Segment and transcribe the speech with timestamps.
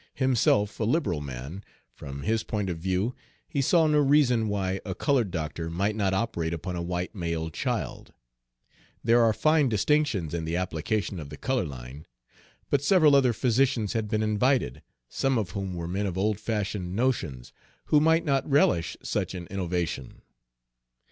[0.15, 1.63] Himself a liberal man,
[1.93, 3.13] from his point of view,
[3.47, 7.51] he saw no reason why a colored doctor might not operate upon a white male
[7.51, 8.11] child,
[9.03, 12.07] there are fine distinctions in the application of the color line,
[12.71, 16.95] but several other physicians had been invited, some of whom were men of old fashioned
[16.95, 17.53] notions,
[17.85, 20.23] who might not relish such an innovation.